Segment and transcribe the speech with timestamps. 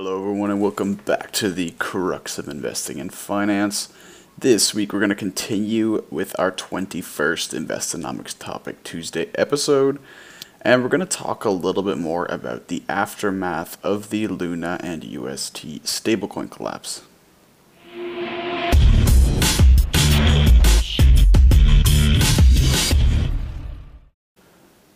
[0.00, 3.92] Hello, everyone, and welcome back to the Crux of Investing and Finance.
[4.38, 9.98] This week, we're going to continue with our 21st Investonomics Topic Tuesday episode,
[10.62, 14.78] and we're going to talk a little bit more about the aftermath of the Luna
[14.84, 17.02] and UST stablecoin collapse.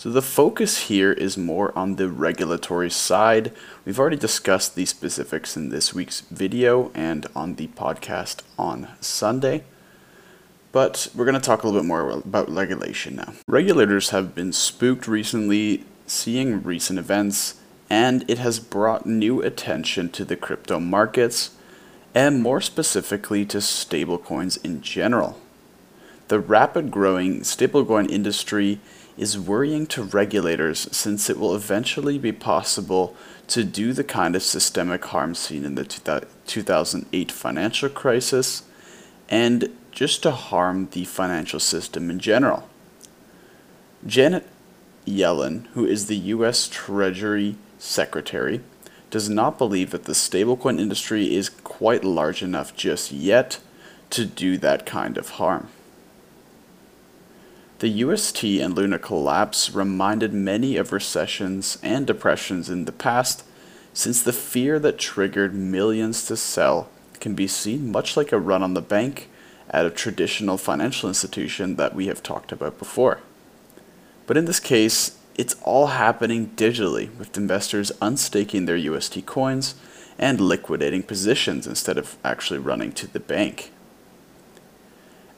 [0.00, 3.52] So the focus here is more on the regulatory side.
[3.84, 9.62] We've already discussed the specifics in this week's video and on the podcast on Sunday.
[10.72, 13.34] But we're going to talk a little bit more about regulation now.
[13.46, 17.60] Regulators have been spooked recently, seeing recent events,
[17.90, 21.50] and it has brought new attention to the crypto markets,
[22.14, 25.38] and more specifically to stablecoins in general.
[26.28, 28.80] The rapid growing stablecoin industry
[29.16, 33.14] is worrying to regulators since it will eventually be possible
[33.48, 38.62] to do the kind of systemic harm seen in the 2008 financial crisis
[39.28, 42.68] and just to harm the financial system in general.
[44.06, 44.46] Janet
[45.06, 48.60] Yellen, who is the US Treasury Secretary,
[49.10, 53.58] does not believe that the stablecoin industry is quite large enough just yet
[54.10, 55.68] to do that kind of harm.
[57.80, 63.42] The UST and Luna collapse reminded many of recessions and depressions in the past,
[63.94, 68.62] since the fear that triggered millions to sell can be seen much like a run
[68.62, 69.30] on the bank
[69.70, 73.20] at a traditional financial institution that we have talked about before.
[74.26, 79.74] But in this case, it's all happening digitally, with investors unstaking their UST coins
[80.18, 83.72] and liquidating positions instead of actually running to the bank.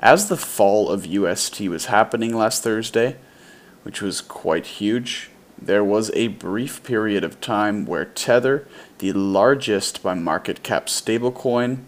[0.03, 3.17] As the fall of UST was happening last Thursday,
[3.85, 8.67] which was quite huge, there was a brief period of time where Tether,
[8.99, 11.85] the largest by market cap stablecoin,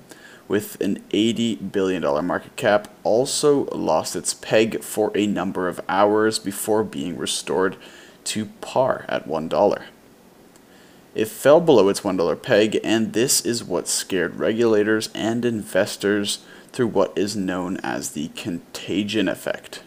[0.46, 6.38] with an $80 billion market cap, also lost its peg for a number of hours
[6.38, 7.76] before being restored
[8.22, 9.82] to par at $1.
[11.16, 16.88] It fell below its $1 peg, and this is what scared regulators and investors through
[16.88, 19.84] what is known as the contagion effect.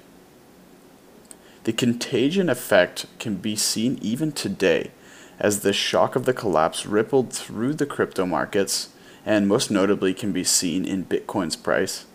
[1.66, 4.92] The contagion effect can be seen even today
[5.38, 8.88] as the shock of the collapse rippled through the crypto markets
[9.26, 12.06] and most notably can be seen in Bitcoin's price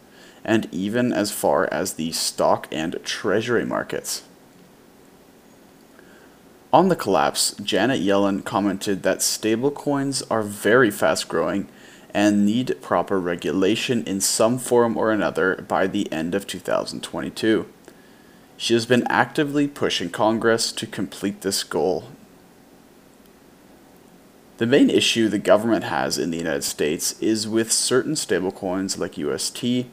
[0.42, 4.22] and even as far as the stock and treasury markets.
[6.72, 11.68] On the collapse, Janet Yellen commented that stablecoins are very fast growing
[12.14, 17.66] and need proper regulation in some form or another by the end of 2022.
[18.56, 22.04] She has been actively pushing Congress to complete this goal.
[24.58, 29.18] The main issue the government has in the United States is with certain stablecoins like
[29.18, 29.86] UST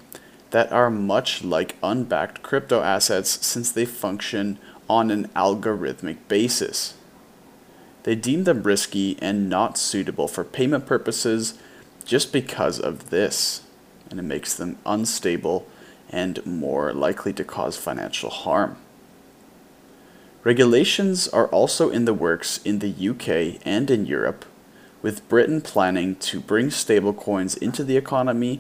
[0.52, 4.60] that are much like unbacked crypto assets since they function
[4.90, 6.96] on an algorithmic basis.
[8.04, 11.58] They deem them risky and not suitable for payment purposes
[12.10, 13.62] just because of this,
[14.10, 15.68] and it makes them unstable
[16.10, 18.76] and more likely to cause financial harm.
[20.44, 24.44] Regulations are also in the works in the UK and in Europe,
[25.04, 28.60] with Britain planning to bring stablecoins into the economy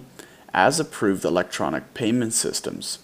[0.54, 3.00] as approved electronic payment systems.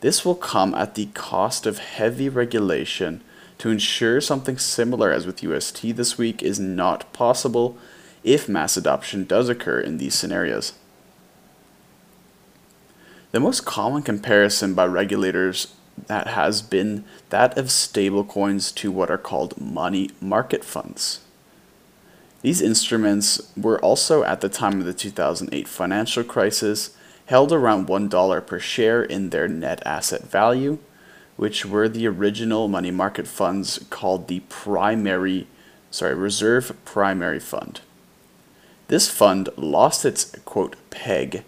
[0.00, 3.22] This will come at the cost of heavy regulation
[3.56, 7.78] to ensure something similar as with UST this week is not possible
[8.24, 10.74] if mass adoption does occur in these scenarios.
[13.32, 15.74] The most common comparison by regulators
[16.06, 21.20] that has been that of stablecoins to what are called money market funds.
[22.42, 26.96] These instruments were also at the time of the 2008 financial crisis
[27.26, 30.78] held around $1 per share in their net asset value,
[31.36, 35.46] which were the original money market funds called the primary
[35.92, 37.80] sorry, reserve primary fund.
[38.92, 41.44] This fund lost its quote peg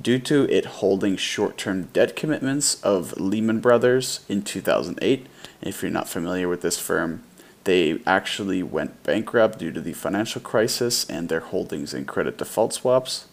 [0.00, 5.26] due to it holding short-term debt commitments of Lehman Brothers in 2008.
[5.60, 7.22] If you're not familiar with this firm,
[7.64, 12.72] they actually went bankrupt due to the financial crisis and their holdings in credit default
[12.72, 13.26] swaps.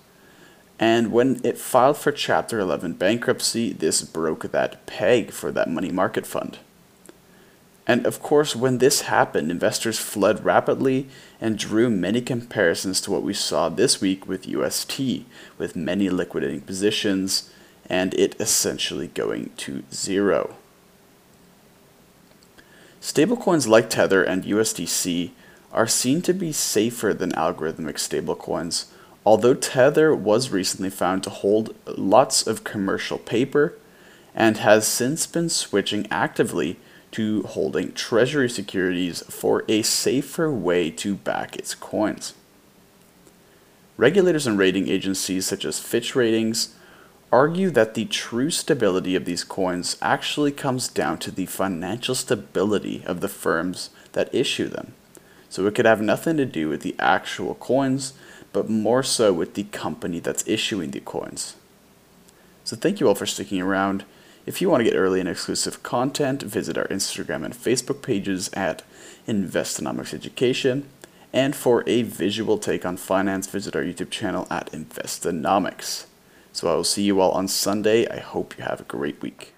[0.78, 5.90] And when it filed for Chapter 11 bankruptcy, this broke that peg for that money
[5.90, 6.58] market fund.
[7.88, 11.08] And of course, when this happened, investors fled rapidly
[11.40, 15.00] and drew many comparisons to what we saw this week with UST,
[15.58, 17.50] with many liquidating positions
[17.90, 20.56] and it essentially going to zero.
[23.00, 25.32] Stablecoins like Tether and USDC
[25.72, 28.88] are seen to be safer than algorithmic stablecoins,
[29.26, 33.76] although Tether was recently found to hold lots of commercial paper
[34.36, 36.78] and has since been switching actively
[37.12, 42.34] to holding treasury securities for a safer way to back its coins.
[43.98, 46.76] Regulators and rating agencies such as Fitch Ratings
[47.32, 53.04] argue that the true stability of these coins actually comes down to the financial stability
[53.06, 54.94] of the firms that issue them.
[55.50, 58.14] So it could have nothing to do with the actual coins,
[58.54, 61.56] but more so with the company that's issuing the coins.
[62.64, 64.06] So thank you all for sticking around.
[64.48, 68.50] If you want to get early and exclusive content, visit our Instagram and Facebook pages
[68.54, 68.82] at
[69.28, 70.88] Investonomics Education.
[71.34, 76.06] And for a visual take on finance, visit our YouTube channel at Investonomics.
[76.54, 78.08] So I will see you all on Sunday.
[78.08, 79.54] I hope you have a great week.